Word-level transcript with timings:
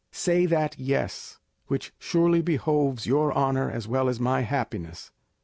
Say 0.11 0.47
that 0.47 0.79
yes, 0.79 1.37
which 1.67 1.93
surely 1.99 2.41
behoves 2.41 3.05
your 3.05 3.31
honour 3.33 3.69
as 3.69 3.87
well 3.87 4.09
as 4.09 4.19
my 4.19 4.41
happiness. 4.41 5.11